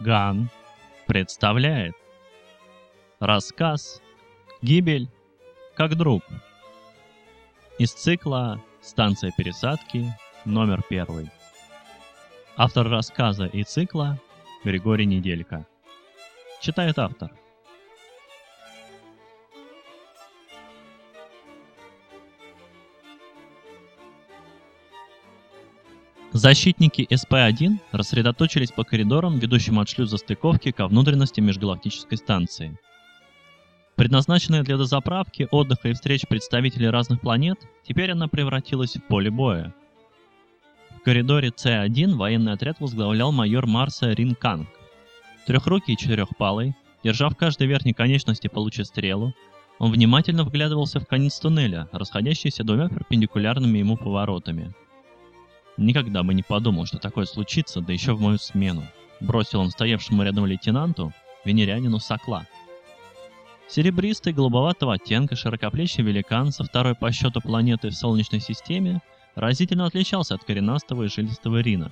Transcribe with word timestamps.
Ган 0.00 0.48
представляет 1.06 1.94
рассказ 3.18 4.00
«Гибель 4.62 5.10
как 5.74 5.94
друг» 5.94 6.22
из 7.78 7.92
цикла 7.92 8.62
«Станция 8.80 9.30
пересадки» 9.36 10.06
номер 10.46 10.82
первый. 10.88 11.28
Автор 12.56 12.88
рассказа 12.88 13.44
и 13.44 13.62
цикла 13.62 14.18
Григорий 14.64 15.04
Неделько. 15.04 15.66
Читает 16.62 16.98
автор. 16.98 17.30
Защитники 26.40 27.06
СП-1 27.10 27.80
рассредоточились 27.92 28.70
по 28.70 28.82
коридорам, 28.82 29.38
ведущим 29.38 29.78
от 29.78 29.90
шлюза 29.90 30.16
стыковки 30.16 30.70
ко 30.70 30.86
внутренности 30.86 31.40
межгалактической 31.40 32.16
станции. 32.16 32.78
Предназначенная 33.94 34.62
для 34.62 34.78
дозаправки, 34.78 35.48
отдыха 35.50 35.90
и 35.90 35.92
встреч 35.92 36.26
представителей 36.26 36.88
разных 36.88 37.20
планет, 37.20 37.58
теперь 37.86 38.12
она 38.12 38.26
превратилась 38.26 38.96
в 38.96 39.02
поле 39.02 39.30
боя. 39.30 39.74
В 40.96 41.00
коридоре 41.02 41.52
С-1 41.54 42.14
военный 42.14 42.52
отряд 42.52 42.80
возглавлял 42.80 43.32
майор 43.32 43.66
Марса 43.66 44.10
Рин 44.10 44.34
Канг. 44.34 44.66
Трехрукий 45.46 45.92
и 45.92 45.98
четырехпалый, 45.98 46.74
держа 47.04 47.28
в 47.28 47.36
каждой 47.36 47.66
верхней 47.66 47.92
конечности 47.92 48.48
по 48.48 48.66
стрелу, 48.70 49.34
он 49.78 49.92
внимательно 49.92 50.44
вглядывался 50.44 51.00
в 51.00 51.06
конец 51.06 51.38
туннеля, 51.38 51.90
расходящийся 51.92 52.64
двумя 52.64 52.88
перпендикулярными 52.88 53.76
ему 53.76 53.98
поворотами– 53.98 54.72
Никогда 55.80 56.22
бы 56.22 56.34
не 56.34 56.42
подумал, 56.42 56.84
что 56.84 56.98
такое 56.98 57.24
случится, 57.24 57.80
да 57.80 57.90
еще 57.90 58.12
в 58.12 58.20
мою 58.20 58.36
смену. 58.36 58.82
Бросил 59.18 59.60
он 59.60 59.70
стоявшему 59.70 60.22
рядом 60.22 60.44
лейтенанту, 60.44 61.14
венерянину 61.46 61.98
Сокла. 61.98 62.46
Серебристый, 63.66 64.34
голубоватого 64.34 64.92
оттенка, 64.92 65.36
широкоплечий 65.36 66.04
великан 66.04 66.52
со 66.52 66.64
второй 66.64 66.94
по 66.94 67.10
счету 67.10 67.40
планеты 67.40 67.88
в 67.88 67.94
Солнечной 67.94 68.40
системе 68.40 69.00
разительно 69.34 69.86
отличался 69.86 70.34
от 70.34 70.44
коренастого 70.44 71.04
и 71.04 71.08
жилистого 71.08 71.62
Рина. 71.62 71.90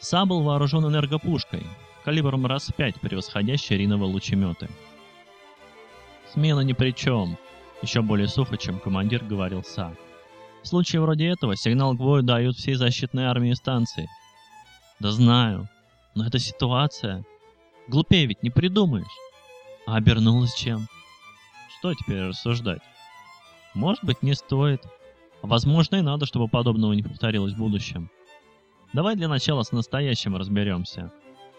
Са 0.00 0.24
был 0.24 0.42
вооружен 0.42 0.86
энергопушкой, 0.86 1.64
калибром 2.06 2.46
раз 2.46 2.68
в 2.68 2.74
пять 2.74 2.98
превосходящей 3.02 3.76
Риновые 3.76 4.10
лучеметы. 4.10 4.66
«Смена 6.32 6.60
ни 6.60 6.72
при 6.72 6.92
чем»,— 6.92 7.36
еще 7.82 8.00
более 8.00 8.28
сухо, 8.28 8.56
чем 8.56 8.78
командир 8.78 9.22
говорил 9.22 9.62
Са. 9.62 9.94
В 10.62 10.66
случае 10.68 11.00
вроде 11.00 11.28
этого 11.28 11.56
сигнал 11.56 11.94
к 11.94 11.98
бою 11.98 12.22
дают 12.22 12.56
всей 12.56 12.74
защитной 12.74 13.24
армии 13.24 13.52
станции. 13.54 14.08
Да 15.00 15.10
знаю, 15.12 15.68
но 16.14 16.26
это 16.26 16.38
ситуация. 16.38 17.24
Глупее 17.86 18.26
ведь 18.26 18.42
не 18.42 18.50
придумаешь. 18.50 19.06
А 19.86 19.96
обернулась 19.96 20.54
чем? 20.54 20.88
Что 21.78 21.94
теперь 21.94 22.28
рассуждать? 22.28 22.82
Может 23.74 24.04
быть, 24.04 24.22
не 24.22 24.34
стоит. 24.34 24.82
А 25.42 25.46
возможно, 25.46 25.96
и 25.96 26.02
надо, 26.02 26.26
чтобы 26.26 26.48
подобного 26.48 26.92
не 26.92 27.02
повторилось 27.02 27.54
в 27.54 27.58
будущем. 27.58 28.10
Давай 28.92 29.14
для 29.14 29.28
начала 29.28 29.62
с 29.62 29.72
настоящим 29.72 30.36
разберемся. 30.36 31.12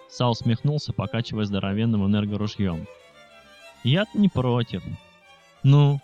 Сал 0.10 0.36
смехнулся, 0.36 0.92
покачивая 0.92 1.46
здоровенным 1.46 2.06
энергоружьем. 2.06 2.88
Я-то 3.84 4.18
не 4.18 4.28
против. 4.28 4.84
Ну, 5.64 6.02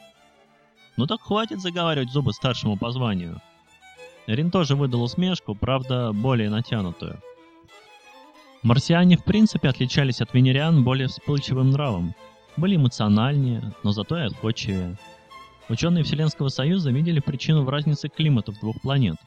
ну 0.98 1.08
так 1.08 1.22
хватит 1.22 1.62
заговаривать 1.62 2.12
зубы 2.12 2.34
старшему 2.34 2.78
по 2.78 2.92
званию. 2.92 3.42
Рин 4.28 4.50
тоже 4.50 4.76
выдал 4.76 5.04
усмешку, 5.04 5.56
правда, 5.56 6.12
более 6.14 6.50
натянутую. 6.50 7.20
Марсиане 8.64 9.18
в 9.18 9.24
принципе 9.24 9.70
отличались 9.70 10.22
от 10.22 10.34
венериан 10.34 10.84
более 10.84 11.08
вспыльчивым 11.08 11.70
нравом. 11.70 12.16
Были 12.58 12.78
эмоциональнее, 12.78 13.74
но 13.84 13.92
зато 13.92 14.18
и 14.18 14.24
отходчивее. 14.26 14.98
Ученые 15.70 16.04
Вселенского 16.04 16.50
Союза 16.50 16.92
видели 16.92 17.20
причину 17.20 17.64
в 17.64 17.70
разнице 17.70 18.08
климатов 18.08 18.60
двух 18.60 18.82
планет. 18.82 19.18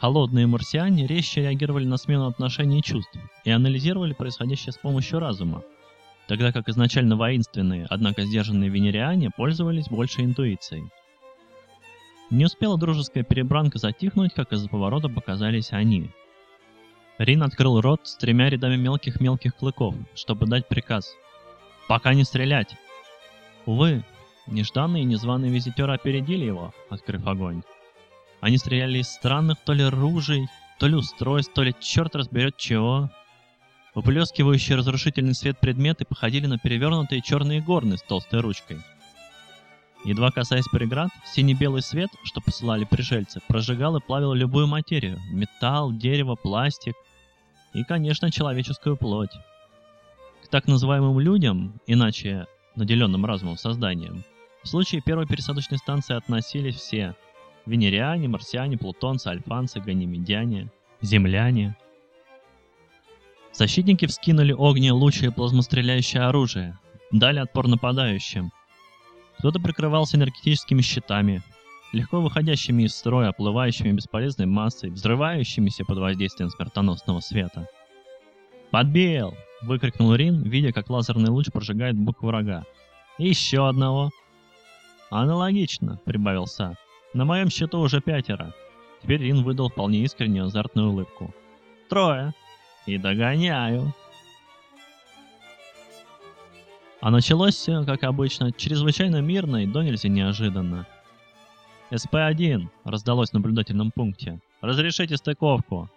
Холодные 0.00 0.46
марсиане 0.46 1.06
резче 1.06 1.42
реагировали 1.42 1.86
на 1.86 1.96
смену 1.96 2.26
отношений 2.26 2.80
и 2.80 2.82
чувств 2.82 3.16
и 3.44 3.50
анализировали 3.50 4.12
происходящее 4.12 4.72
с 4.72 4.78
помощью 4.78 5.18
разума, 5.18 5.62
тогда 6.26 6.52
как 6.52 6.68
изначально 6.68 7.16
воинственные, 7.16 7.86
однако 7.90 8.22
сдержанные 8.22 8.70
венериане 8.70 9.30
пользовались 9.30 9.88
большей 9.88 10.24
интуицией. 10.24 10.90
Не 12.30 12.46
успела 12.46 12.78
дружеская 12.78 13.22
перебранка 13.22 13.78
затихнуть, 13.78 14.34
как 14.34 14.52
из-за 14.52 14.68
поворота 14.68 15.08
показались 15.08 15.72
они. 15.72 16.10
Рин 17.18 17.42
открыл 17.42 17.80
рот 17.80 18.00
с 18.04 18.16
тремя 18.16 18.50
рядами 18.50 18.76
мелких-мелких 18.76 19.54
клыков, 19.54 19.94
чтобы 20.14 20.46
дать 20.46 20.66
приказ. 20.66 21.14
«Пока 21.86 22.14
не 22.14 22.24
стрелять!» 22.24 22.74
Увы, 23.66 24.04
нежданные 24.46 25.02
и 25.02 25.06
незваные 25.06 25.52
визитеры 25.52 25.94
опередили 25.94 26.44
его, 26.44 26.74
открыв 26.90 27.26
огонь. 27.26 27.62
Они 28.40 28.58
стреляли 28.58 28.98
из 28.98 29.08
странных 29.08 29.58
то 29.64 29.72
ли 29.72 29.84
ружей, 29.84 30.48
то 30.78 30.86
ли 30.86 30.96
устройств, 30.96 31.52
то 31.54 31.62
ли 31.62 31.74
черт 31.78 32.16
разберет 32.16 32.56
чего, 32.56 33.10
Выплескивающие 33.94 34.76
разрушительный 34.76 35.34
свет 35.34 35.58
предметы 35.60 36.04
походили 36.04 36.46
на 36.46 36.58
перевернутые 36.58 37.22
черные 37.22 37.60
горны 37.60 37.96
с 37.96 38.02
толстой 38.02 38.40
ручкой. 38.40 38.78
Едва 40.04 40.32
касаясь 40.32 40.66
преград, 40.66 41.10
сине-белый 41.24 41.80
свет, 41.80 42.10
что 42.24 42.40
посылали 42.40 42.84
пришельцы, 42.84 43.40
прожигал 43.46 43.96
и 43.96 44.00
плавил 44.00 44.34
любую 44.34 44.66
материю– 44.66 45.18
металл, 45.32 45.92
дерево, 45.92 46.34
пластик 46.34 46.94
и, 47.72 47.84
конечно, 47.84 48.30
человеческую 48.30 48.96
плоть. 48.96 49.32
К 50.44 50.48
так 50.48 50.66
называемым 50.66 51.20
людям, 51.20 51.80
иначе 51.86 52.46
наделенным 52.74 53.24
разумом 53.24 53.56
созданием, 53.56 54.24
в 54.62 54.68
случае 54.68 55.02
первой 55.02 55.26
пересадочной 55.26 55.78
станции 55.78 56.16
относились 56.16 56.74
все– 56.74 57.14
венериане, 57.66 58.28
марсиане, 58.28 58.76
плутонцы, 58.76 59.28
альфанцы, 59.28 59.80
ганимедяне, 59.80 60.68
земляне– 61.00 61.76
Защитники 63.54 64.06
вскинули 64.06 64.52
огни, 64.52 64.90
лучи 64.90 65.26
и 65.26 65.30
плазмостреляющее 65.30 66.22
оружие, 66.24 66.76
дали 67.12 67.38
отпор 67.38 67.68
нападающим. 67.68 68.50
Кто-то 69.38 69.60
прикрывался 69.60 70.16
энергетическими 70.16 70.82
щитами, 70.82 71.40
легко 71.92 72.20
выходящими 72.20 72.82
из 72.82 72.96
строя, 72.96 73.28
оплывающими 73.28 73.92
бесполезной 73.92 74.46
массой, 74.46 74.90
взрывающимися 74.90 75.84
под 75.84 75.98
воздействием 75.98 76.50
смертоносного 76.50 77.20
света. 77.20 77.68
«Подбил!»— 78.72 79.34
выкрикнул 79.62 80.14
Рин, 80.16 80.42
видя, 80.42 80.72
как 80.72 80.90
лазерный 80.90 81.30
луч 81.30 81.46
прожигает 81.52 81.96
букву 81.96 82.26
врага. 82.26 82.64
«Еще 83.18 83.68
одного!» 83.68 84.10
«Аналогично»,— 85.10 86.00
прибавил 86.04 86.48
Са. 86.48 86.76
«На 87.12 87.24
моем 87.24 87.50
счету 87.50 87.78
уже 87.78 88.00
пятеро». 88.00 88.52
Теперь 89.00 89.22
Рин 89.22 89.44
выдал 89.44 89.68
вполне 89.68 90.00
искреннюю 90.00 90.46
азартную 90.46 90.90
улыбку. 90.90 91.32
«Трое!» 91.88 92.34
И 92.86 92.98
догоняю. 92.98 93.94
А 97.00 97.10
началось 97.10 97.54
все, 97.54 97.84
как 97.84 98.02
обычно, 98.04 98.52
чрезвычайно 98.52 99.20
мирно 99.20 99.62
и 99.62 99.66
до 99.66 99.82
нельзя 99.82 100.08
неожиданно. 100.08 100.86
«СП-1» 101.90 102.68
раздалось 102.84 103.30
в 103.30 103.34
наблюдательном 103.34 103.90
пункте. 103.90 104.40
«Разрешите 104.60 105.16
стыковку». 105.16 105.90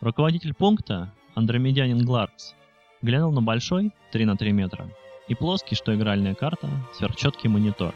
Руководитель 0.00 0.52
пункта, 0.52 1.12
андромедянин 1.34 2.04
Гларкс, 2.04 2.54
глянул 3.02 3.32
на 3.32 3.40
большой, 3.40 3.92
3 4.12 4.24
на 4.24 4.36
3 4.36 4.52
метра, 4.52 4.90
и 5.28 5.34
плоский, 5.34 5.74
что 5.74 5.94
игральная 5.94 6.34
карта, 6.34 6.68
сверхчеткий 6.92 7.48
монитор. 7.48 7.94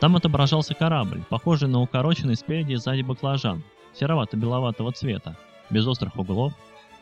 Там 0.00 0.16
отображался 0.16 0.74
корабль, 0.74 1.22
похожий 1.28 1.68
на 1.68 1.80
укороченный 1.80 2.36
спереди 2.36 2.72
и 2.72 2.76
сзади 2.76 3.02
баклажан, 3.02 3.62
серовато-беловатого 3.94 4.92
цвета, 4.92 5.36
без 5.70 5.86
острых 5.86 6.16
углов, 6.16 6.52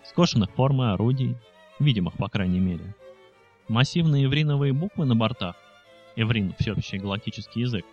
скошенных 0.09 0.51
формы 0.51 0.93
орудий, 0.93 1.37
видимых 1.79 2.15
по 2.15 2.29
крайней 2.29 2.61
мере. 2.61 2.95
Массивные 3.69 4.27
эвриновые 4.27 4.73
буквы 4.73 5.05
на 5.05 5.17
бортах, 5.17 5.57
эврин– 6.15 6.55
всеобщий 6.59 6.99
галактический 6.99 7.63
язык, 7.63 7.85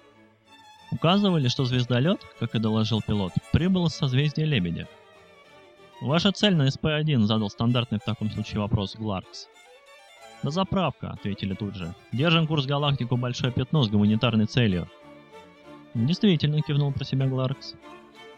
указывали, 0.92 1.48
что 1.48 1.66
звездолет, 1.66 2.22
как 2.40 2.56
и 2.56 2.60
доложил 2.60 3.02
пилот, 3.02 3.34
прибыл 3.52 3.88
из 3.88 3.96
созвездия 3.96 4.46
Лебедя. 4.46 4.88
«Ваша 6.02 6.32
цель 6.32 6.56
на 6.56 6.68
СП-1»,— 6.68 7.22
задал 7.26 7.50
стандартный 7.50 8.00
в 8.00 8.04
таком 8.04 8.30
случае 8.30 8.60
вопрос 8.60 8.96
Гларкс. 8.96 9.48
«Да 10.44 10.50
заправка»,— 10.52 11.10
ответили 11.12 11.54
тут 11.54 11.76
же. 11.76 11.96
«Держим 12.12 12.46
курс 12.46 12.66
галактику 12.66 13.16
Большое 13.16 13.54
Пятно 13.54 13.84
с 13.84 13.90
гуманитарной 13.90 14.46
целью». 14.46 14.90
«Действительно»,— 15.94 16.62
кивнул 16.68 16.92
про 16.92 17.06
себя 17.06 17.28
Гларкс. 17.28 17.76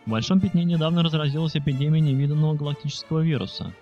В 0.06 0.12
Большом 0.12 0.40
Пятне 0.40 0.63
недавно 0.63 1.02
разразилась 1.02 1.56
эпидемия 1.56 2.00
невиданного 2.00 2.54
галактического 2.54 3.22
вируса. 3.22 3.74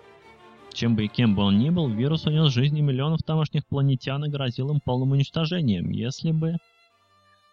Чем 0.72 0.96
бы 0.96 1.04
и 1.04 1.08
кем 1.08 1.34
бы 1.34 1.42
он 1.42 1.58
ни 1.58 1.68
был, 1.68 1.88
вирус 1.88 2.24
унес 2.24 2.50
жизни 2.50 2.80
миллионов 2.80 3.22
тамошних 3.22 3.66
планетян 3.66 4.24
и 4.24 4.30
грозил 4.30 4.70
им 4.70 4.80
полным 4.80 5.12
уничтожением, 5.12 5.90
если 5.90 6.32
бы... 6.32 6.56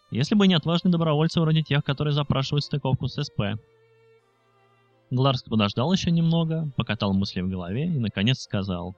Если 0.10 0.36
бы 0.36 0.48
не 0.48 0.56
отважные 0.56 0.92
добровольцы 0.92 1.42
вроде 1.42 1.64
тех, 1.64 1.84
которые 1.84 2.14
запрашивают 2.14 2.64
стыковку 2.64 3.08
с 3.08 3.22
СП. 3.22 3.60
Гларск 5.10 5.50
подождал 5.50 5.92
еще 5.92 6.10
немного, 6.10 6.72
покатал 6.78 7.14
мысли 7.14 7.42
в 7.42 7.50
голове 7.50 7.88
и, 7.88 8.00
наконец, 8.00 8.40
сказал. 8.40 8.96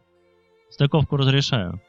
«Стыковку 0.70 1.18
разрешаю». 1.18 1.82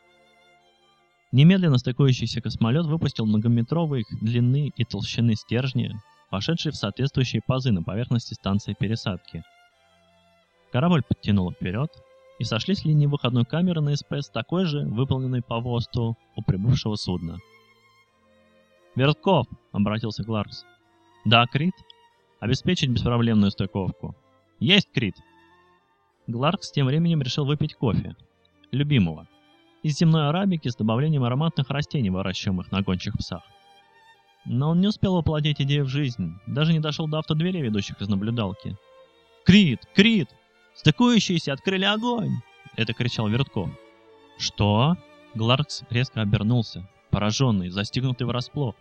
Немедленно 1.32 1.78
стыкующийся 1.78 2.40
космолет 2.40 2.86
выпустил 2.86 3.26
многометровые 3.26 4.04
длины 4.20 4.72
и 4.74 4.84
толщины 4.84 5.34
стержни, 5.34 5.94
вошедшие 6.34 6.72
в 6.72 6.76
соответствующие 6.76 7.42
пазы 7.46 7.72
на 7.72 7.82
поверхности 7.82 8.34
станции 8.34 8.76
пересадки. 8.78 9.42
Корабль 10.72 11.02
подтянул 11.02 11.52
вперед, 11.52 11.90
и 12.38 12.44
сошли 12.44 12.74
с 12.74 12.84
линии 12.84 13.06
выходной 13.06 13.44
камеры 13.44 13.80
на 13.80 13.94
СПС 13.94 14.28
такой 14.28 14.64
же, 14.64 14.80
выполненной 14.80 15.40
по 15.42 15.60
ВОСТу 15.60 16.16
у 16.34 16.42
прибывшего 16.42 16.96
судна. 16.96 17.38
«Вертков!»— 18.96 19.46
обратился 19.72 20.24
Кларкс. 20.24 20.64
«Да, 21.24 21.46
Крит?» 21.46 21.74
Обеспечить 22.40 22.90
беспроблемную 22.90 23.50
стыковку. 23.50 24.14
Есть, 24.60 24.90
Крит. 24.92 25.14
Гларкс 26.26 26.70
тем 26.72 26.86
временем 26.86 27.22
решил 27.22 27.46
выпить 27.46 27.74
кофе. 27.74 28.16
Любимого. 28.70 29.26
Из 29.82 29.96
земной 29.96 30.28
арабики 30.28 30.68
с 30.68 30.76
добавлением 30.76 31.24
ароматных 31.24 31.70
растений, 31.70 32.10
выращиваемых 32.10 32.70
на 32.70 32.82
гончих 32.82 33.14
псах. 33.14 33.42
Но 34.44 34.70
он 34.70 34.80
не 34.80 34.88
успел 34.88 35.14
воплотить 35.14 35.60
идею 35.60 35.84
в 35.84 35.88
жизнь, 35.88 36.38
даже 36.46 36.72
не 36.72 36.80
дошел 36.80 37.08
до 37.08 37.18
автодверей, 37.18 37.62
ведущих 37.62 38.00
из 38.00 38.08
наблюдалки. 38.08 38.76
«Крит! 39.44 39.80
Крит! 39.94 40.28
Стыкующиеся 40.74 41.52
открыли 41.52 41.84
огонь!»— 41.84 42.32
это 42.76 42.92
кричал 42.92 43.28
Вертков. 43.28 43.70
«Что?» 44.38 44.96
Гларкс 45.34 45.82
резко 45.90 46.20
обернулся, 46.20 46.88
пораженный, 47.10 47.70
застигнутый 47.70 48.26
врасплох. 48.26 48.76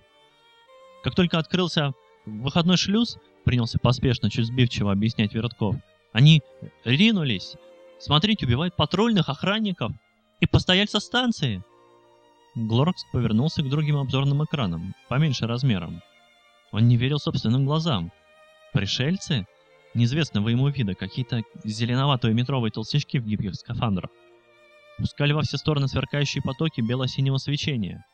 Как 1.03 1.15
только 1.15 1.39
открылся 1.39 1.93
выходной 2.25 2.77
шлюз, 2.77 3.17
принялся 3.43 3.79
поспешно, 3.79 4.29
чуть 4.29 4.45
сбивчиво 4.45 4.91
объяснять 4.91 5.33
Вертков. 5.33 5.75
Они 6.11 6.41
ринулись. 6.83 7.55
Смотрите, 7.99 8.45
убивают 8.45 8.75
патрульных 8.75 9.29
охранников 9.29 9.91
и 10.39 10.45
постояльца 10.45 10.99
станции. 10.99 11.63
Глоракс 12.55 13.05
повернулся 13.11 13.63
к 13.63 13.69
другим 13.69 13.97
обзорным 13.97 14.43
экранам, 14.43 14.93
поменьше 15.09 15.47
размером. 15.47 16.01
Он 16.71 16.87
не 16.87 16.97
верил 16.97 17.17
собственным 17.17 17.65
глазам. 17.65 18.11
Пришельцы? 18.73 19.47
Неизвестного 19.95 20.49
ему 20.49 20.69
вида, 20.69 20.93
какие-то 20.93 21.41
зеленоватые 21.63 22.33
метровые 22.33 22.71
толстячки 22.71 23.19
в 23.19 23.25
гибких 23.25 23.55
скафандрах. 23.55 24.09
Пускали 24.97 25.33
во 25.33 25.41
все 25.41 25.57
стороны 25.57 25.87
сверкающие 25.87 26.43
потоки 26.43 26.81
бело-синего 26.81 27.37
свечения. 27.37 28.05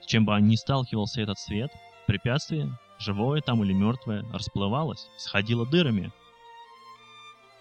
С 0.00 0.06
чем 0.06 0.24
бы 0.24 0.40
ни 0.40 0.54
сталкивался 0.54 1.22
этот 1.22 1.38
свет, 1.38 1.72
препятствие 2.06 2.76
живое 2.98 3.40
там 3.40 3.62
или 3.64 3.72
мертвое, 3.72 4.24
расплывалось, 4.32 5.08
сходило 5.16 5.66
дырами. 5.66 6.12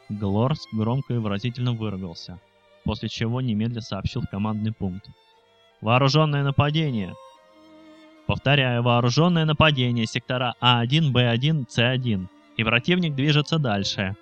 Глорс 0.10 0.68
громко 0.72 1.16
и 1.16 1.18
выразительно 1.18 1.74
выругался, 1.74 2.40
после 2.84 3.10
чего 3.10 3.42
немедля 3.42 3.81
сообщил 3.81 4.22
в 4.22 4.30
командный 4.30 4.72
пункт. 4.72 5.10
«Вооруженное 5.86 6.42
нападение!» 6.42 7.14
Повторяю, 8.26 8.82
вооруженное 8.82 9.46
нападение 9.46 10.08
сектора 10.08 10.56
А1, 10.60 11.12
Б1, 11.12 11.68
С1, 11.68 12.26
и 12.58 12.64
противник 12.64 13.14
движется 13.14 13.60
дальше. 13.60 14.16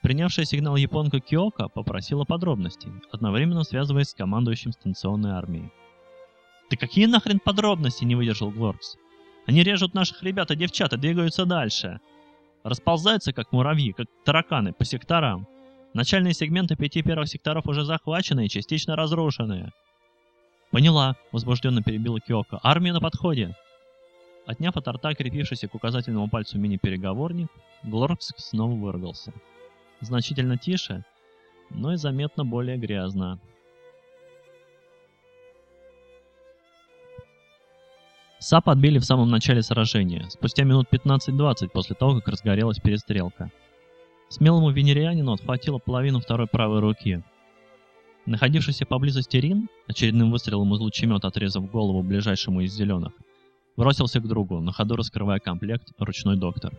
Принявшая 0.00 0.46
сигнал 0.46 0.76
японка 0.76 1.20
Киока 1.20 1.68
попросила 1.68 2.24
подробностей, 2.24 2.90
одновременно 3.12 3.64
связываясь 3.64 4.08
с 4.08 4.14
командующим 4.14 4.72
станционной 4.72 5.32
армией. 5.32 5.70
«Да 6.70 6.78
какие 6.78 7.04
нахрен 7.04 7.38
подробности?»— 7.38 8.04
не 8.06 8.14
выдержал 8.14 8.50
Глоркс. 8.50 8.96
Они 9.44 9.62
режут 9.62 9.92
наших 9.92 10.22
ребят, 10.22 10.50
а 10.50 10.56
девчата 10.56 10.96
двигаются 10.96 11.44
дальше. 11.44 12.00
Расползаются, 12.64 13.34
как 13.34 13.52
муравьи, 13.52 13.92
как 13.92 14.06
тараканы, 14.24 14.72
по 14.72 14.86
секторам. 14.86 15.46
Начальные 15.92 16.32
сегменты 16.32 16.76
пяти 16.76 17.02
первых 17.02 17.28
секторов 17.28 17.66
уже 17.66 17.84
захвачены 17.84 18.46
и 18.46 18.48
частично 18.48 18.96
разрушены. 18.96 19.70
«Поняла»,— 20.70 21.16
возбужденно 21.32 21.82
перебила 21.82 22.20
Киоко. 22.20 22.58
«Армия 22.62 22.92
на 22.92 23.00
подходе». 23.00 23.54
Отняв 24.46 24.76
от 24.76 24.86
рта 24.86 25.14
крепившийся 25.14 25.68
к 25.68 25.74
указательному 25.74 26.28
пальцу 26.28 26.58
мини-переговорник, 26.58 27.48
Глоркс 27.82 28.32
снова 28.36 28.74
выругался. 28.74 29.32
Значительно 30.00 30.56
тише, 30.56 31.04
но 31.70 31.92
и 31.92 31.96
заметно 31.96 32.44
более 32.44 32.76
грязно. 32.76 33.40
Са 38.38 38.68
подбили 38.68 38.98
в 38.98 39.04
самом 39.04 39.30
начале 39.30 39.62
сражения, 39.62 40.28
спустя 40.28 40.62
минут 40.62 40.86
15-20 40.92 41.70
после 41.72 41.96
того, 41.96 42.14
как 42.16 42.28
разгорелась 42.28 42.78
перестрелка. 42.78 43.50
Смелому 44.28 44.70
венерианину 44.70 45.32
отхватило 45.32 45.78
половину 45.78 46.20
второй 46.20 46.46
правой 46.46 46.80
руки. 46.80 47.22
Находившийся 48.26 48.86
поблизости 48.86 49.36
Рин, 49.38 49.68
очередным 49.88 50.30
выстрелом 50.30 50.74
из 50.74 50.80
лучемета 50.80 51.28
отрезав 51.28 51.70
голову 51.70 52.02
ближайшему 52.02 52.60
из 52.60 52.74
зеленых, 52.74 53.12
бросился 53.76 54.20
к 54.20 54.26
другу, 54.26 54.60
на 54.60 54.72
ходу 54.72 54.96
раскрывая 54.96 55.38
комплект 55.38 55.92
ручной 55.98 56.36
доктор. 56.36 56.72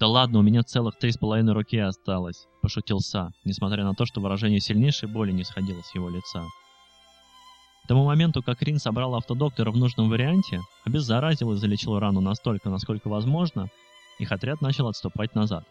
«Да 0.00 0.08
ладно, 0.08 0.40
у 0.40 0.42
меня 0.42 0.62
целых 0.62 0.96
три 0.98 1.12
с 1.12 1.16
половиной 1.16 1.52
руки 1.52 1.78
осталось»,– 1.78 2.46
пошутил 2.62 3.00
Са, 3.00 3.32
несмотря 3.44 3.84
на 3.84 3.94
то, 3.94 4.04
что 4.06 4.20
выражение 4.20 4.60
сильнейшей 4.60 5.08
боли 5.08 5.30
не 5.32 5.44
сходило 5.44 5.80
с 5.82 5.94
его 5.94 6.10
лица. 6.10 6.44
К 7.84 7.88
тому 7.88 8.04
моменту, 8.04 8.42
как 8.42 8.62
Рин 8.62 8.78
собрал 8.78 9.14
автодоктора 9.14 9.70
в 9.70 9.76
нужном 9.76 10.08
варианте, 10.08 10.60
обеззаразил 10.84 11.52
и 11.52 11.56
залечил 11.56 11.98
рану 11.98 12.20
настолько, 12.20 12.70
насколько 12.70 13.08
возможно, 13.08 13.68
их 14.18 14.32
отряд 14.32 14.60
начал 14.62 14.88
отступать 14.88 15.34
назад. 15.34 15.64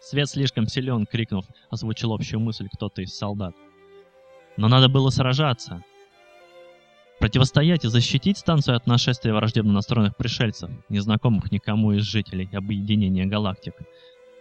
«Свет 0.00 0.28
слишком 0.28 0.66
силен!»— 0.66 1.06
крикнув, 1.10 1.44
озвучил 1.70 2.12
общую 2.12 2.40
мысль 2.40 2.68
кто-то 2.72 3.02
из 3.02 3.16
солдат. 3.16 3.54
«Но 4.56 4.68
надо 4.68 4.88
было 4.88 5.10
сражаться!» 5.10 5.82
Противостоять 7.20 7.84
и 7.84 7.88
защитить 7.88 8.38
станцию 8.38 8.76
от 8.76 8.86
нашествия 8.86 9.32
враждебно 9.32 9.72
настроенных 9.72 10.16
пришельцев, 10.16 10.70
незнакомых 10.88 11.50
никому 11.52 11.92
из 11.92 12.02
жителей 12.02 12.48
объединения 12.52 13.24
галактик. 13.24 13.74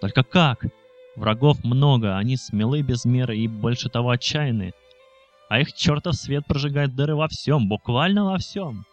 Только 0.01 0.23
как? 0.23 0.65
Врагов 1.15 1.63
много, 1.63 2.17
они 2.17 2.35
смелы 2.35 2.81
без 2.81 3.05
меры 3.05 3.37
и, 3.37 3.47
больше 3.47 3.89
того, 3.89 4.09
отчаянные 4.09 4.73
а 5.53 5.59
их 5.59 5.71
чертов 5.73 6.15
свет 6.15 6.47
прожигает 6.47 6.95
дыры 6.95 7.15
во 7.15 7.27
всем, 7.27 7.69
буквально 7.69 8.25
во 8.25 8.39
всем. 8.39 8.85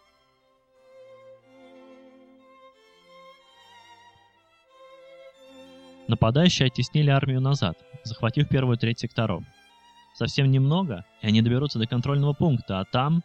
Нападающие 6.06 6.66
оттеснили 6.66 7.08
армию 7.08 7.40
назад, 7.40 7.78
захватив 8.04 8.50
первую 8.50 8.76
треть 8.76 8.98
секторов. 8.98 9.42
Совсем 10.14 10.50
немного, 10.50 11.04
и 11.22 11.28
они 11.28 11.42
доберутся 11.42 11.78
до 11.78 11.86
контрольного 11.86 12.32
пункта, 12.32 12.80
а 12.80 12.84
там... 12.84 13.22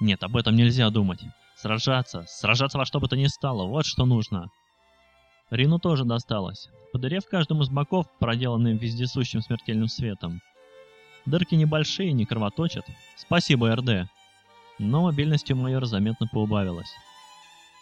Нет, 0.00 0.22
об 0.22 0.36
этом 0.36 0.54
нельзя 0.54 0.90
думать. 0.90 1.20
Сражаться, 1.56 2.24
сражаться 2.28 2.78
во 2.78 2.84
что 2.84 3.00
бы 3.00 3.08
то 3.08 3.16
ни 3.16 3.26
стало, 3.26 3.66
вот 3.66 3.86
что 3.86 4.04
нужно. 4.04 4.50
Рину 5.50 5.78
тоже 5.78 6.04
досталось, 6.04 6.68
подырев 6.92 7.24
каждому 7.26 7.62
из 7.62 7.68
боков, 7.68 8.06
проделанным 8.18 8.76
вездесущим 8.76 9.40
смертельным 9.40 9.88
светом. 9.88 10.40
Дырки 11.24 11.54
небольшие, 11.54 12.12
не 12.12 12.24
кровоточат. 12.24 12.84
Спасибо, 13.16 13.74
РД. 13.74 14.08
Но 14.78 15.02
мобильности 15.02 15.52
у 15.52 15.56
майора 15.56 15.86
заметно 15.86 16.26
поубавилось. 16.26 16.92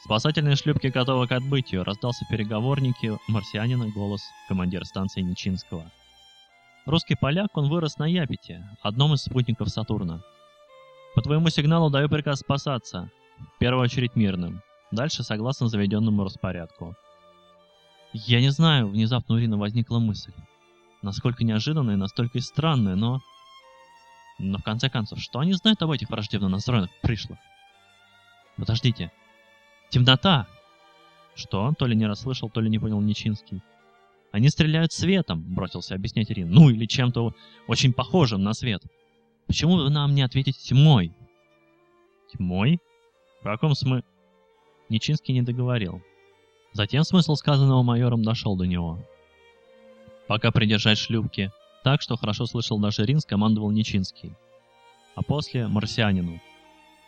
Спасательные 0.05 0.57
шлюпки 0.57 0.89
готовы 0.89 1.27
к 1.27 1.33
отбытию, 1.33 1.83
раздался 1.83 2.27
переговорники 2.31 3.19
марсианина 3.27 3.89
голос 3.89 4.23
командира 4.49 4.85
станции 4.85 5.23
Ничинского. 5.23 5.91
Русский 6.87 7.15
поляк, 7.15 7.57
он 7.57 7.71
вырос 7.71 7.97
на 7.97 8.07
Япите, 8.07 8.69
одном 8.83 9.15
из 9.15 9.23
спутников 9.23 9.71
Сатурна. 9.71 10.21
По 11.15 11.23
твоему 11.23 11.49
сигналу 11.49 11.89
даю 11.89 12.11
приказ 12.11 12.41
спасаться. 12.41 13.11
В 13.57 13.59
первую 13.59 13.85
очередь 13.85 14.17
мирным. 14.17 14.61
Дальше 14.91 15.23
согласно 15.23 15.69
заведенному 15.69 16.25
распорядку. 16.25 16.95
Я 18.13 18.41
не 18.41 18.51
знаю, 18.51 18.89
внезапно 18.89 19.35
у 19.35 19.39
Рина 19.39 19.57
возникла 19.57 19.99
мысль. 19.99 20.33
Насколько 21.01 21.43
неожиданная, 21.43 21.97
настолько 21.97 22.39
и 22.39 22.43
странная, 22.43 22.97
но... 22.97 23.21
Но 24.39 24.59
в 24.59 24.63
конце 24.63 24.91
концов, 24.91 25.21
что 25.21 25.39
они 25.39 25.55
знают 25.55 25.81
об 25.83 25.91
этих 25.91 26.11
враждебно 26.11 26.49
настроенных 26.49 26.91
пришлых? 27.01 27.39
Подождите. 28.57 29.11
Темнота! 29.91 30.47
Что? 31.35 31.73
То 31.79 31.87
ли 31.87 31.97
не 31.97 32.07
расслышал, 32.07 32.51
то 32.51 32.61
ли 32.61 32.69
не 32.69 32.79
понял 32.79 33.01
Ничинский. 33.01 33.63
Они 34.35 34.49
стреляют 34.49 34.93
светом, 34.93 35.45
бросился 35.55 35.95
объяснять 35.95 36.29
Рин. 36.29 36.51
Ну 36.51 36.69
или 36.69 36.87
чем-то 36.87 37.37
очень 37.69 37.93
похожим 37.93 38.43
на 38.43 38.53
свет. 38.53 38.83
Почему 39.47 39.77
вы 39.77 39.91
нам 39.91 40.13
не 40.13 40.23
ответите 40.23 40.59
тьмой? 40.59 41.13
Тьмой? 42.33 42.81
В 43.41 43.45
каком 43.45 43.77
смысле? 43.77 44.03
Ничинский 44.89 45.35
не 45.35 45.43
договорил. 45.43 46.03
Затем 46.73 47.05
смысл 47.05 47.37
сказанного 47.37 47.85
майором 47.85 48.25
дошел 48.25 48.57
до 48.57 48.65
него. 48.65 48.99
Пока 50.27 50.51
придержать 50.51 50.99
шлюпки, 50.99 51.53
так, 51.85 52.03
что 52.03 52.17
хорошо 52.17 52.47
слышал 52.47 52.81
даже 52.81 53.05
Рин, 53.05 53.21
скомандовал 53.21 53.71
Ничинский. 53.71 54.33
А 55.15 55.23
после— 55.23 55.69
марсианину. 55.69 56.41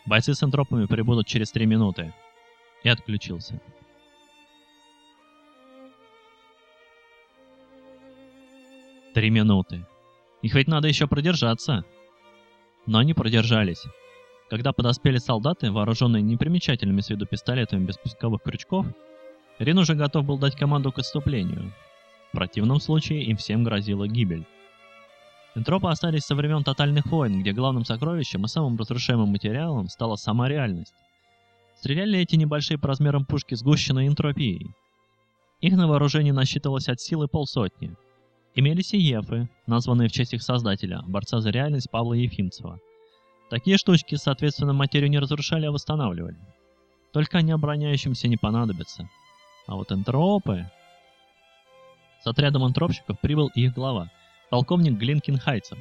Бойцы 0.05 0.33
с 0.33 0.41
энтропами 0.43 0.85
прибудут 0.85 1.27
через 1.27 1.51
три 1.51 1.65
минуты. 1.65 2.13
И 2.85 2.87
отключился. 2.87 3.59
Три 9.17 9.31
минуты. 9.31 9.83
Их 10.43 10.53
ведь 10.53 10.67
надо 10.67 10.87
еще 10.87 11.07
продержаться. 11.07 11.83
Но 12.85 12.99
они 12.99 13.15
продержались. 13.15 13.83
Когда 14.47 14.73
подоспели 14.73 15.17
солдаты, 15.17 15.71
вооруженные 15.71 16.21
непримечательными 16.21 17.01
с 17.01 17.09
виду 17.09 17.25
пистолетами 17.25 17.83
без 17.83 17.97
пусковых 17.97 18.43
крючков, 18.43 18.85
Рин 19.57 19.79
уже 19.79 19.95
готов 19.95 20.23
был 20.23 20.37
дать 20.37 20.55
команду 20.55 20.91
к 20.91 20.99
отступлению. 20.99 21.73
В 22.29 22.33
противном 22.33 22.79
случае 22.79 23.23
им 23.23 23.37
всем 23.37 23.63
грозила 23.63 24.07
гибель. 24.07 24.45
Энтропы 25.55 25.89
остались 25.89 26.25
со 26.25 26.35
времен 26.35 26.63
тотальных 26.63 27.07
войн, 27.07 27.41
где 27.41 27.53
главным 27.53 27.85
сокровищем 27.85 28.45
и 28.45 28.47
самым 28.47 28.77
разрушаемым 28.77 29.29
материалом 29.29 29.87
стала 29.87 30.15
сама 30.15 30.47
реальность. 30.47 30.93
Стреляли 31.77 32.19
эти 32.19 32.35
небольшие 32.35 32.77
по 32.77 32.89
размерам 32.89 33.25
пушки 33.25 33.55
сгущенной 33.55 34.05
энтропией. 34.05 34.75
Их 35.59 35.73
на 35.73 35.87
вооружении 35.87 36.29
насчитывалось 36.29 36.87
от 36.87 37.01
силы 37.01 37.27
полсотни. 37.27 37.95
Имелись 38.57 38.91
и 38.95 38.97
ефы, 38.97 39.47
названные 39.67 40.09
в 40.09 40.11
честь 40.11 40.33
их 40.33 40.41
создателя, 40.41 41.03
борца 41.05 41.41
за 41.41 41.51
реальность 41.51 41.91
Павла 41.91 42.15
Ефимцева. 42.15 42.79
Такие 43.51 43.77
штучки, 43.77 44.15
соответственно, 44.15 44.73
материю 44.73 45.11
не 45.11 45.19
разрушали, 45.19 45.67
а 45.67 45.71
восстанавливали. 45.71 46.39
Только 47.13 47.37
они 47.37 47.51
обороняющимся 47.51 48.27
не 48.27 48.35
понадобятся. 48.35 49.07
А 49.67 49.75
вот 49.75 49.91
энтропы... 49.91 50.65
С 52.23 52.25
отрядом 52.25 52.65
энтропщиков 52.65 53.19
прибыл 53.19 53.51
их 53.53 53.75
глава, 53.75 54.09
полковник 54.49 54.97
Глинкин 54.97 55.37
Хайцев, 55.37 55.77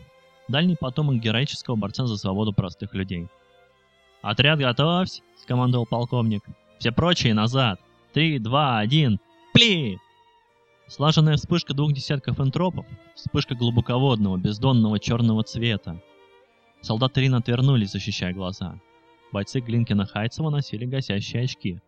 дальний 0.47 0.77
потомок 0.79 1.17
героического 1.17 1.77
борца 1.77 2.05
за 2.07 2.19
свободу 2.19 2.53
простых 2.53 2.93
людей. 2.93 3.27
«Отряд 4.21 4.59
готовься!»— 4.59 5.23
скомандовал 5.39 5.87
полковник. 5.87 6.43
«Все 6.79 6.93
прочие 6.93 7.33
назад! 7.33 7.81
Три, 8.13 8.39
два, 8.39 8.79
один! 8.81 9.19
Пли!» 9.55 9.99
Слаженная 10.89 11.37
вспышка 11.37 11.75
двух 11.75 11.93
десятков 11.93 12.39
энтропов, 12.41 12.87
вспышка 13.15 13.57
глубоководного, 13.57 14.37
бездонного 14.37 15.01
черного 15.01 15.43
цвета. 15.43 16.01
Солдаты 16.81 17.23
Рин 17.23 17.35
отвернулись, 17.35 17.91
защищая 17.91 18.33
глаза. 18.33 18.81
Бойцы 19.33 19.61
Глинкина 19.61 20.07
Хайцева 20.07 20.51
носили 20.51 20.85
гасящие 20.85 21.43
очки. 21.43 21.81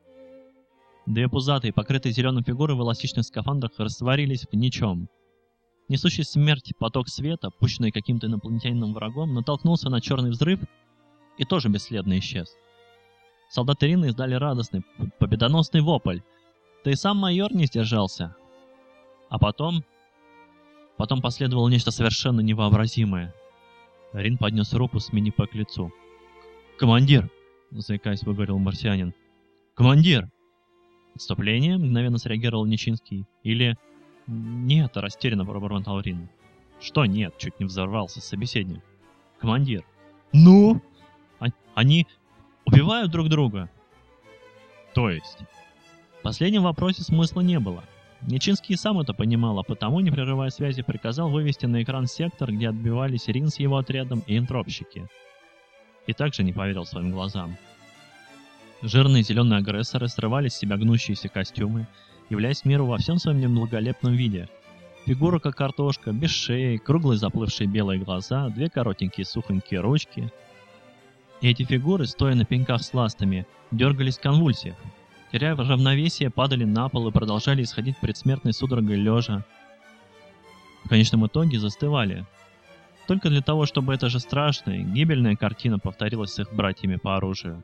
Две 1.07 1.29
пузатые, 1.29 1.73
покрытые 1.73 2.13
зеленым 2.13 2.43
фигуры 2.43 2.75
в 2.75 2.81
эластичных 2.81 3.25
скафандрах 3.25 3.73
растворились 3.79 4.47
в 4.51 4.55
ничем. 4.57 5.09
Несущий 5.89 6.25
смерть 6.25 6.73
поток 6.79 7.09
света, 7.09 7.51
пущенный 7.51 7.93
каким-то 7.93 8.27
инопланетянином 8.27 8.93
врагом, 8.93 9.33
натолкнулся 9.33 9.89
на 9.89 10.01
черный 10.01 10.31
взрыв 10.31 10.61
и 11.39 11.45
тоже 11.45 11.69
бесследно 11.69 12.19
исчез. 12.19 12.49
Солдаты 13.49 13.87
Рины 13.87 14.07
издали 14.07 14.35
радостный, 14.35 14.85
победоносный 15.19 15.81
вопль. 15.81 16.19
Да 16.85 16.95
сам 16.95 17.17
майор 17.17 17.55
не 17.55 17.67
сдержался. 17.67 18.37
А 19.29 19.39
потом... 19.39 19.85
Потом 20.97 21.21
последовало 21.21 21.69
нечто 21.69 21.93
совершенно 21.93 22.41
невообразимое. 22.41 23.33
Рин 24.13 24.37
поднес 24.37 24.73
руку 24.73 24.99
с 24.99 25.13
мини 25.13 25.31
к 25.31 25.55
лицу. 25.55 25.93
«Командир!»— 26.77 27.31
заикаясь, 27.71 28.23
выговорил 28.23 28.59
марсианин. 28.59 29.15
«Командир!» 29.75 30.29
«Отступление?»— 31.15 31.77
мгновенно 31.79 32.19
среагировал 32.19 32.65
Нечинский. 32.67 33.27
«Или...» 33.43 33.77
«Нет»,— 34.27 34.93
растерянно 34.97 35.45
пробормотал 35.45 36.01
Рин. 36.01 36.29
«Что 36.81 37.07
нет?»— 37.07 37.37
чуть 37.39 37.59
не 37.61 37.67
взорвался 37.67 38.21
собеседник. 38.21 38.83
«Командир». 39.39 39.85
«Ну?» 40.33 40.83
а 41.39 41.47
«Они 41.75 42.07
убивают 42.65 43.11
друг 43.11 43.29
друга». 43.29 43.71
«То 44.95 45.11
есть?» 45.11 45.39
В 46.19 46.23
последнем 46.23 46.63
вопросе 46.63 47.03
смысла 47.03 47.41
не 47.41 47.59
было. 47.59 47.85
Нечинский 48.23 48.77
сам 48.77 48.99
это 48.99 49.15
понимал, 49.15 49.59
а 49.59 49.63
потому, 49.63 50.01
не 50.01 50.11
прерывая 50.11 50.51
связи, 50.51 50.83
приказал 50.83 51.31
вывести 51.31 51.67
на 51.67 51.83
экран 51.83 52.07
сектор, 52.07 52.53
где 52.53 52.69
отбивались 52.69 53.29
Рин 53.29 53.49
с 53.49 53.59
его 53.59 53.77
отрядом 53.77 54.23
и 54.27 54.37
энтропщики. 54.37 55.07
И 56.07 56.13
также 56.13 56.43
не 56.43 56.53
поверил 56.53 56.85
своим 56.85 57.13
глазам. 57.13 57.57
Жирные 58.83 59.23
зеленые 59.23 59.59
агрессоры 59.59 60.09
срывали 60.09 60.49
с 60.49 60.57
себя 60.57 60.77
гнущиеся 60.77 61.29
костюмы, 61.29 61.87
являясь 62.29 62.65
миру 62.65 62.87
во 62.87 62.99
всем 62.99 63.19
своем 63.19 63.41
неблаголепном 63.41 64.15
виде. 64.15 64.49
Фигура 65.07 65.39
как 65.39 65.57
картошка, 65.57 66.13
без 66.13 66.31
шеи, 66.31 66.77
круглые 66.77 67.19
заплывшие 67.19 67.67
белые 67.67 68.01
глаза, 68.01 68.49
две 68.51 68.69
коротенькие 68.69 69.25
сухонькие 69.25 69.81
ручки. 69.81 70.31
И 71.41 71.49
эти 71.49 71.65
фигуры, 71.65 72.07
стоя 72.07 72.35
на 72.35 72.45
пеньках 72.45 72.83
с 72.83 72.93
ластами, 72.93 73.47
дергались 73.71 74.19
в 74.19 74.23
конвульсиях. 74.23 74.77
Теряя 75.33 75.57
равновесие, 75.57 76.31
падали 76.31 76.65
на 76.65 76.89
пол 76.89 77.09
и 77.09 77.13
продолжали 77.13 77.63
исходить 77.63 77.99
предсмертной 77.99 78.53
судорогой 78.53 78.97
лежа. 78.97 79.45
В 80.85 80.89
конечном 80.89 81.27
итоге 81.27 81.59
застывали. 81.59 82.25
Только 83.07 83.29
для 83.29 83.43
того, 83.43 83.67
чтобы 83.67 83.95
эта 83.95 84.09
же 84.09 84.21
страшная, 84.21 84.83
гибельная 84.83 85.37
картина 85.37 85.79
повторилась 85.79 86.33
с 86.33 86.39
их 86.39 86.53
братьями 86.53 86.97
по 86.97 87.17
оружию. 87.17 87.63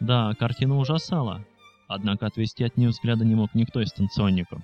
Да, 0.00 0.34
картина 0.34 0.78
ужасала, 0.78 1.44
Однако 1.92 2.26
отвести 2.26 2.62
от 2.62 2.76
нее 2.76 2.90
взгляда 2.90 3.24
не 3.24 3.34
мог 3.34 3.52
никто 3.52 3.80
из 3.80 3.88
станционников. 3.88 4.62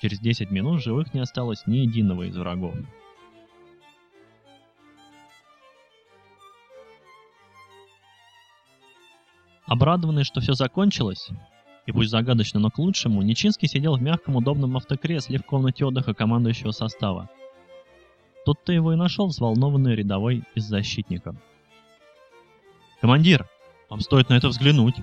Через 0.00 0.20
10 0.20 0.52
минут 0.52 0.80
живых 0.80 1.12
не 1.12 1.18
осталось 1.18 1.66
ни 1.66 1.78
единого 1.78 2.22
из 2.22 2.36
врагов. 2.36 2.76
Обрадованный, 9.70 10.24
что 10.24 10.40
все 10.40 10.54
закончилось, 10.54 11.28
и 11.86 11.92
пусть 11.92 12.10
загадочно, 12.10 12.58
но 12.58 12.72
к 12.72 12.78
лучшему, 12.78 13.22
Нечинский 13.22 13.68
сидел 13.68 13.94
в 13.94 14.02
мягком 14.02 14.34
удобном 14.34 14.76
автокресле 14.76 15.38
в 15.38 15.44
комнате 15.44 15.84
отдыха 15.84 16.12
командующего 16.12 16.72
состава. 16.72 17.30
Тут-то 18.44 18.72
его 18.72 18.92
и 18.92 18.96
нашел 18.96 19.28
взволнованный 19.28 19.94
рядовой 19.94 20.42
из 20.56 20.64
защитников. 20.64 21.36
«Командир, 23.00 23.48
вам 23.88 24.00
стоит 24.00 24.28
на 24.28 24.34
это 24.34 24.48
взглянуть!» 24.48 24.96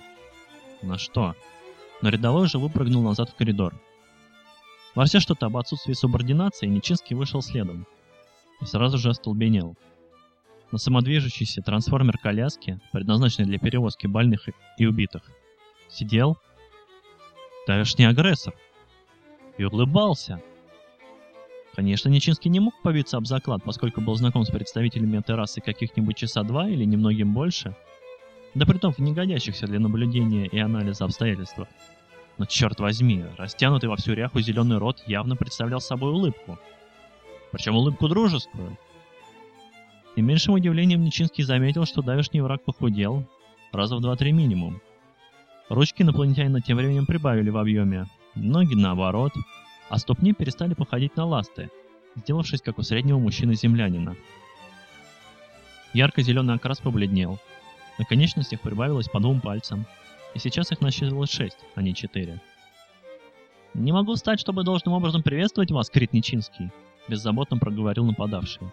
На 0.81 0.97
что? 0.97 1.33
Но 2.01 2.09
рядовой 2.09 2.43
уже 2.43 2.57
выпрыгнул 2.57 3.03
назад 3.03 3.29
в 3.29 3.35
коридор. 3.35 3.73
Ворся 4.95 5.21
что-то 5.21 5.45
об 5.45 5.55
отсутствии 5.55 5.93
субординации, 5.93 6.67
Нечинский 6.67 7.15
вышел 7.15 7.41
следом. 7.41 7.87
И 8.59 8.65
сразу 8.65 8.97
же 8.97 9.11
остолбенел. 9.11 9.77
На 10.71 10.77
самодвижущейся 10.77 11.61
трансформер-коляске, 11.61 12.79
предназначенной 12.91 13.47
для 13.47 13.59
перевозки 13.59 14.07
больных 14.07 14.49
и 14.77 14.85
убитых, 14.85 15.23
сидел 15.89 16.37
давешний 17.67 18.05
агрессор. 18.05 18.53
И 19.57 19.63
улыбался. 19.63 20.41
Конечно, 21.75 22.09
Нечинский 22.09 22.49
не 22.49 22.59
мог 22.59 22.79
побиться 22.81 23.17
об 23.17 23.25
заклад, 23.25 23.63
поскольку 23.63 24.01
был 24.01 24.15
знаком 24.15 24.43
с 24.43 24.49
представителями 24.49 25.17
этой 25.17 25.35
расы 25.35 25.61
каких-нибудь 25.61 26.17
часа 26.17 26.43
два 26.43 26.67
или 26.67 26.83
немногим 26.83 27.33
больше– 27.33 27.75
да 28.57 28.65
притом 28.65 28.91
в 28.91 28.99
негодящихся 28.99 29.67
для 29.67 29.79
наблюдения 29.79 30.47
и 30.47 30.57
анализа 30.57 31.05
обстоятельствах. 31.05 31.67
Но 32.37 32.45
черт 32.45 32.79
возьми, 32.79 33.23
растянутый 33.37 33.89
во 33.89 33.95
всю 33.95 34.13
ряху 34.13 34.41
зеленый 34.41 34.77
рот 34.77 35.03
явно 35.05 35.35
представлял 35.35 35.79
собой 35.79 36.11
улыбку. 36.11 36.57
Причем 37.51 37.75
улыбку 37.75 38.07
дружескую. 38.07 38.77
И 40.17 40.21
меньшим 40.23 40.55
удивлением 40.55 41.03
Нечинский 41.03 41.43
заметил, 41.43 41.85
что 41.85 42.01
давишний 42.01 42.41
враг 42.41 42.63
похудел, 42.63 43.23
раза 43.71 43.95
в 43.95 44.01
два-три 44.01 44.31
минимум. 44.31 44.81
Ручки 45.69 46.01
инопланетянина 46.01 46.59
тем 46.59 46.77
временем 46.77 47.05
прибавили 47.05 47.51
в 47.51 47.57
объеме, 47.57 48.07
ноги 48.33 48.73
наоборот, 48.73 49.33
а 49.89 49.99
ступни 49.99 50.33
перестали 50.33 50.73
походить 50.73 51.15
на 51.17 51.25
ласты, 51.25 51.69
сделавшись 52.15 52.63
как 52.63 52.79
у 52.79 52.81
среднего 52.81 53.19
мужчины-землянина. 53.19 54.15
Ярко-зеленый 55.93 56.55
окрас 56.55 56.79
побледнел, 56.79 57.37
на 57.99 58.05
конечностях 58.05 58.61
прибавилось 58.61 59.09
по 59.09 59.19
двум 59.19 59.39
пальцам, 59.39 59.85
и 60.33 60.39
сейчас 60.39 60.71
их 60.71 60.81
насчитывалось 60.81 61.29
шесть, 61.29 61.59
а 61.75 61.83
не 61.83 61.93
четыре. 61.93 62.41
«Не 63.75 63.91
могу 63.91 64.15
встать, 64.15 64.39
чтобы 64.39 64.63
должным 64.63 64.95
образом 64.95 65.21
приветствовать 65.21 65.69
вас, 65.69 65.91
Крит 65.91 66.11
Нечинский»,— 66.11 66.71
беззаботно 67.07 67.59
проговорил 67.59 68.05
нападавший. 68.05 68.67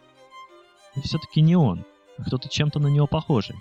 И 0.97 1.01
все-таки 1.01 1.41
не 1.41 1.57
он, 1.57 1.85
а 2.19 2.25
кто-то 2.25 2.49
чем-то 2.49 2.79
на 2.79 2.89
него 2.89 3.07
похожий. 3.07 3.57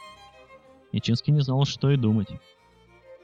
Нечинский 0.92 1.34
не 1.34 1.42
знал, 1.42 1.66
что 1.66 1.90
и 1.90 1.98
думать. 1.98 2.30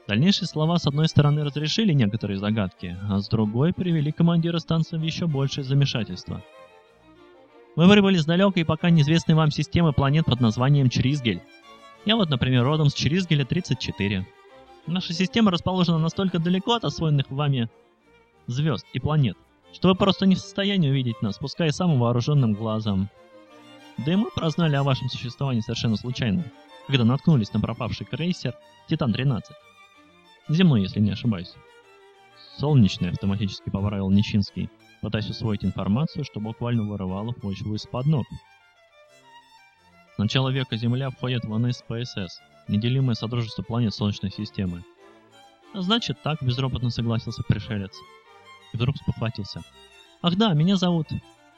Дальнейшие 0.08 0.48
слова 0.48 0.78
с 0.78 0.86
одной 0.86 1.08
стороны 1.08 1.44
разрешили 1.44 1.92
некоторые 1.92 2.38
загадки, 2.38 2.96
а 3.08 3.20
с 3.20 3.28
другой 3.28 3.72
привели 3.72 4.10
командира 4.10 4.58
станции 4.58 4.96
в 4.98 5.02
еще 5.02 5.26
большее 5.28 5.62
замешательство. 5.62 6.42
Вы 7.76 7.88
прибыли 7.88 8.16
с 8.16 8.26
далекой 8.26 8.62
и 8.62 8.64
пока 8.64 8.90
неизвестной 8.90 9.36
вам 9.36 9.52
системы 9.52 9.92
планет 9.92 10.26
под 10.26 10.40
названием 10.40 10.90
Чризгель. 10.90 11.40
Я 12.04 12.16
вот, 12.16 12.28
например, 12.28 12.64
родом 12.64 12.88
с 12.88 12.94
Черизгеля 12.94 13.44
34. 13.44 14.26
Наша 14.86 15.12
система 15.12 15.52
расположена 15.52 15.98
настолько 15.98 16.40
далеко 16.40 16.74
от 16.74 16.84
освоенных 16.84 17.30
вами 17.30 17.70
звезд 18.48 18.86
и 18.92 18.98
планет, 18.98 19.36
что 19.72 19.88
вы 19.88 19.94
просто 19.94 20.26
не 20.26 20.34
в 20.34 20.40
состоянии 20.40 20.90
увидеть 20.90 21.22
нас, 21.22 21.38
пускай 21.38 21.70
самым 21.72 22.00
вооруженным 22.00 22.54
глазом. 22.54 23.08
Да 24.04 24.12
и 24.12 24.16
мы 24.16 24.30
прознали 24.30 24.76
о 24.76 24.82
вашем 24.82 25.10
существовании 25.10 25.60
совершенно 25.60 25.96
случайно, 25.96 26.44
когда 26.86 27.04
наткнулись 27.04 27.52
на 27.52 27.60
пропавший 27.60 28.06
крейсер 28.06 28.54
Титан-13. 28.88 29.42
Земной, 30.48 30.82
если 30.82 31.00
не 31.00 31.10
ошибаюсь. 31.10 31.52
Солнечный 32.56 33.10
автоматически 33.10 33.68
поправил 33.68 34.10
Нищинский, 34.10 34.70
пытаясь 35.02 35.28
усвоить 35.28 35.66
информацию, 35.66 36.24
что 36.24 36.40
буквально 36.40 36.84
вырывало 36.84 37.32
почву 37.32 37.74
из-под 37.74 38.06
ног. 38.06 38.26
С 40.14 40.18
начала 40.18 40.48
века 40.48 40.76
Земля 40.78 41.10
входит 41.10 41.44
в 41.44 41.58
НСПСС, 41.58 42.40
неделимое 42.68 43.14
содружество 43.14 43.62
планет 43.62 43.94
Солнечной 43.94 44.30
системы. 44.30 44.82
Значит, 45.74 46.22
так 46.22 46.42
безропотно 46.42 46.88
согласился 46.88 47.42
пришелец. 47.42 47.92
И 48.72 48.76
вдруг 48.76 48.96
спохватился. 48.96 49.60
Ах 50.22 50.36
да, 50.36 50.54
меня 50.54 50.76
зовут... 50.76 51.08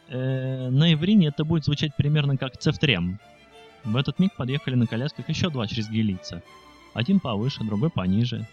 Э, 0.08 0.68
на 0.68 0.92
иврине 0.92 1.28
это 1.28 1.44
будет 1.44 1.64
звучать 1.64 1.94
примерно 1.96 2.36
как 2.36 2.56
Цефтрем. 2.58 3.18
В 3.84 3.96
этот 3.96 4.18
миг 4.18 4.34
подъехали 4.36 4.74
на 4.74 4.86
колясках 4.86 5.28
еще 5.28 5.50
два 5.50 5.66
чрезгилийца. 5.66 6.42
Один 6.94 7.20
повыше, 7.20 7.64
другой 7.64 7.90
пониже. 7.90 8.46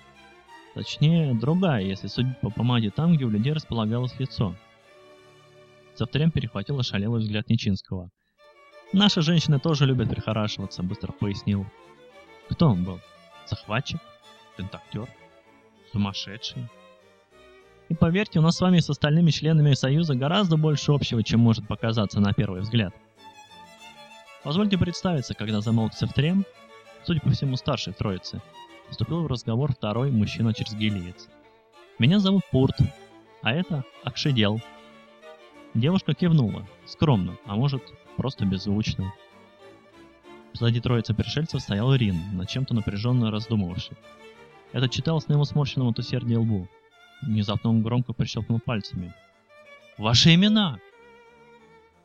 Точнее, 0.74 1.34
другая, 1.34 1.84
если 1.84 2.08
судить 2.08 2.40
по 2.40 2.50
помаде 2.50 2.90
там, 2.90 3.16
где 3.16 3.26
у 3.26 3.30
людей 3.30 3.54
располагалось 3.54 4.18
лицо. 4.20 4.56
Цефтрем 5.96 6.32
перехватил 6.32 6.80
ошалелый 6.80 7.22
взгляд 7.22 7.50
Нечинского. 7.50 8.10
«Наши 8.94 9.22
женщины 9.22 9.60
тоже 9.60 9.86
любят 9.86 10.10
прихорашиваться»,— 10.10 10.82
быстро 10.84 11.12
пояснил. 11.12 11.66
Кто 12.50 12.70
он 12.70 12.84
был? 12.84 13.00
Захватчик? 13.46 14.00
Контактер? 14.58 15.08
Сумасшедший? 15.92 16.68
И 17.90 17.96
поверьте, 17.96 18.38
у 18.38 18.44
нас 18.44 18.58
с 18.58 18.62
вами 18.62 18.80
с 18.80 18.90
остальными 18.90 19.32
членами 19.32 19.74
Союза 19.74 20.14
гораздо 20.14 20.58
больше 20.58 20.92
общего, 20.92 21.24
чем 21.24 21.40
может 21.40 21.68
показаться 21.68 22.20
на 22.20 22.34
первый 22.34 22.62
взгляд. 22.62 22.94
Позвольте 24.44 24.78
представиться, 24.78 25.34
когда 25.34 25.60
замолк 25.60 25.94
Севтрем, 25.94 26.46
судя 27.04 27.20
по 27.20 27.32
всему 27.32 27.56
старший 27.56 27.94
в 27.94 27.98
троице, 27.98 28.42
вступил 28.90 29.24
в 29.24 29.28
разговор 29.28 29.74
второй 29.74 30.12
мужчина 30.12 30.54
через 30.54 30.74
гилиец. 30.74 31.28
Меня 31.98 32.20
зовут 32.20 32.44
Пурт, 32.52 32.76
а 33.42 33.52
это 33.52 33.84
Акшедел. 34.04 34.62
Девушка 35.74 36.14
кивнула, 36.14 36.68
скромно, 36.86 37.38
а 37.46 37.56
может, 37.56 37.84
просто 38.18 38.46
беззвучно. 38.46 39.14
Сзади 40.54 40.80
троицы 40.80 41.14
пришельцев 41.14 41.62
стоял 41.62 41.94
Рин, 41.94 42.18
над 42.34 42.50
чем-то 42.50 42.74
напряженно 42.76 43.32
раздумывавший. 43.32 43.98
Это 44.74 44.88
читалось 44.90 45.28
на 45.28 45.34
его 45.34 45.44
сморщенном 45.44 45.90
от 45.90 46.00
усердия 46.00 46.38
лбу. 46.38 46.68
Внезапно 47.22 47.70
он 47.70 47.82
громко 47.82 48.14
прищелкнул 48.14 48.60
пальцами. 48.60 49.14
«Ваши 49.98 50.34
имена!» 50.36 50.80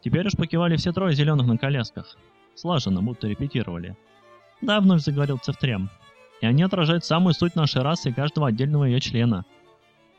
Теперь 0.02 0.26
уж 0.26 0.34
покивали 0.34 0.76
все 0.76 0.92
трое 0.92 1.14
зеленых 1.14 1.46
на 1.46 1.56
колясках. 1.56 2.16
Слаженно, 2.54 3.02
будто 3.02 3.26
репетировали. 3.26 3.96
Да, 4.60 4.80
вновь 4.80 5.02
заговорил 5.02 5.38
Цефтрем. 5.38 5.88
И 6.40 6.46
они 6.46 6.62
отражают 6.62 7.04
самую 7.04 7.32
суть 7.32 7.56
нашей 7.56 7.82
расы 7.82 8.10
и 8.10 8.12
каждого 8.12 8.48
отдельного 8.48 8.84
ее 8.84 9.00
члена. 9.00 9.44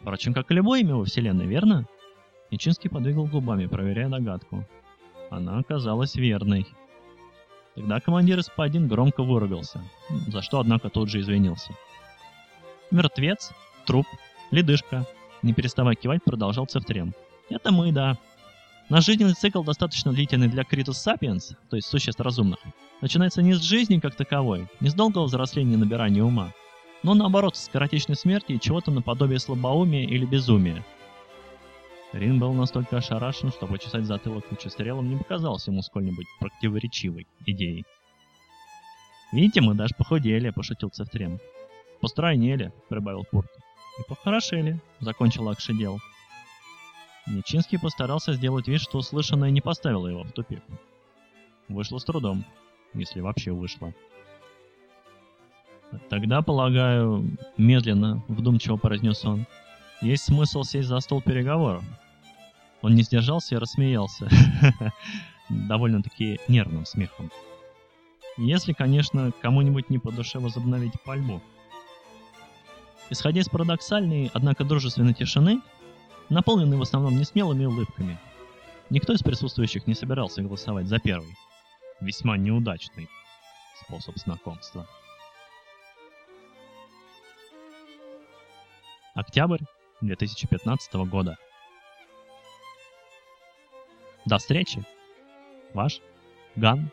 Впрочем, 0.01 0.33
как 0.33 0.49
и 0.49 0.55
любое 0.55 0.81
имя 0.81 0.95
во 0.95 1.05
Вселенной, 1.05 1.45
верно? 1.45 1.85
Нечинский 2.51 2.89
подвигал 2.89 3.25
губами, 3.25 3.67
проверяя 3.67 4.09
догадку. 4.09 4.65
Она 5.29 5.59
оказалась 5.59 6.15
верной. 6.15 6.65
Тогда 7.75 7.99
командир 7.99 8.39
СП-1 8.39 8.87
громко 8.87 9.23
выругался, 9.23 9.83
за 10.27 10.41
что, 10.41 10.59
однако, 10.59 10.89
тут 10.89 11.09
же 11.09 11.19
извинился. 11.19 11.73
Мертвец, 12.89 13.51
труп, 13.85 14.05
ледышка, 14.55 15.05
не 15.43 15.53
переставая 15.53 15.95
кивать, 15.95 16.23
продолжал 16.23 16.65
Цефтрем. 16.65 17.13
Это 17.49 17.71
мы, 17.71 17.91
да. 17.91 18.17
Наш 18.89 19.05
жизненный 19.05 19.33
цикл 19.33 19.63
достаточно 19.63 20.13
длительный 20.13 20.47
для 20.47 20.63
Критус 20.63 20.97
Сапиенс, 20.97 21.55
то 21.69 21.75
есть 21.75 21.87
существ 21.87 22.21
разумных. 22.21 22.59
Начинается 23.01 23.41
не 23.41 23.53
с 23.53 23.61
жизни 23.61 23.99
как 23.99 24.15
таковой, 24.15 24.67
не 24.79 24.89
с 24.89 24.93
долгого 24.93 25.25
взросления 25.25 25.73
и 25.73 25.77
набирания 25.77 26.23
ума, 26.23 26.53
но 27.03 27.13
наоборот, 27.13 27.55
с 27.55 27.65
скоротечной 27.65 28.15
смерти 28.15 28.53
и 28.53 28.59
чего-то 28.59 28.91
наподобие 28.91 29.39
слабоумия 29.39 30.05
или 30.05 30.25
безумия. 30.25 30.85
Рин 32.13 32.39
был 32.39 32.53
настолько 32.53 32.97
ошарашен, 32.97 33.51
что 33.51 33.67
почесать 33.67 34.05
затылок 34.05 34.49
лучестрелом 34.49 35.09
не 35.09 35.17
показалось 35.17 35.67
ему 35.67 35.81
сколь-нибудь 35.81 36.27
противоречивой 36.39 37.27
идеей. 37.45 37.85
«Видите, 39.33 39.61
мы 39.61 39.73
даже 39.73 39.95
похудели»,— 39.97 40.49
пошутил 40.55 40.89
Цефтрем. 40.89 41.39
«Постройнели»,— 41.99 42.71
прибавил 42.89 43.25
Пурт. 43.29 43.49
«И 43.97 44.03
похорошели»,— 44.07 44.79
закончил 44.99 45.49
Акшидел. 45.49 45.99
Нечинский 47.27 47.79
постарался 47.79 48.33
сделать 48.33 48.67
вид, 48.67 48.81
что 48.81 48.99
услышанное 48.99 49.49
не 49.49 49.61
поставило 49.61 50.07
его 50.07 50.23
в 50.23 50.31
тупик. 50.31 50.63
Вышло 51.69 51.97
с 51.97 52.03
трудом, 52.03 52.45
если 52.93 53.21
вообще 53.21 53.51
вышло. 53.51 53.93
«Тогда, 56.09 56.41
полагаю, 56.41 57.37
медленно, 57.57 58.23
вдумчиво 58.27 58.75
произнес 58.75 59.23
он, 59.23 59.47
есть 60.01 60.25
смысл 60.25 60.63
сесть 60.63 60.87
за 60.87 60.99
стол 60.99 61.21
переговоров. 61.21 61.83
Он 62.81 62.93
не 62.95 63.03
сдержался 63.03 63.55
и 63.55 63.57
рассмеялся. 63.57 64.29
Довольно-таки 65.49 66.39
нервным 66.47 66.85
смехом. 66.85 67.31
Если, 68.37 68.73
конечно, 68.73 69.31
кому-нибудь 69.41 69.89
не 69.89 69.97
по 69.97 70.11
душе 70.11 70.39
возобновить 70.39 71.01
пальбу. 71.03 71.41
Исходя 73.09 73.41
из 73.41 73.49
парадоксальной, 73.49 74.31
однако 74.33 74.63
дружественной 74.63 75.13
тишины, 75.13 75.61
наполненной 76.29 76.77
в 76.77 76.81
основном 76.81 77.17
несмелыми 77.17 77.65
улыбками, 77.65 78.19
никто 78.89 79.13
из 79.13 79.21
присутствующих 79.21 79.85
не 79.85 79.93
собирался 79.93 80.41
голосовать 80.41 80.87
за 80.87 80.99
первый, 80.99 81.35
весьма 82.01 82.37
неудачный 82.37 83.07
способ 83.79 84.17
знакомства. 84.17 84.87
Октябрь 89.13 89.61
2015 90.01 90.93
года. 91.07 91.37
До 94.25 94.39
встречи. 94.39 94.83
Ваш 95.73 96.01
Ган 96.55 96.91